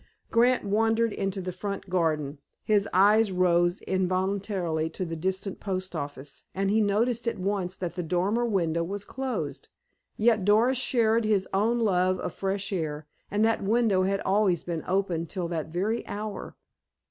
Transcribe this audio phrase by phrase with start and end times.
[0.31, 2.39] Grant wandered into the front garden.
[2.63, 7.93] His eyes rose involuntarily to the distant post office, and he noticed at once that
[7.93, 9.69] the dormer window was closed.
[10.17, 14.83] Yet Doris shared his own love of fresh air, and that window had always been
[14.87, 16.55] open till that very hour.